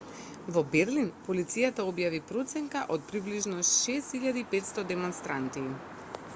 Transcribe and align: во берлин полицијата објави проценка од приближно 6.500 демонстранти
во 0.53 0.61
берлин 0.75 1.11
полицијата 1.27 1.85
објави 1.91 2.21
проценка 2.31 2.83
од 2.97 3.05
приближно 3.11 3.61
6.500 3.69 4.89
демонстранти 4.95 5.67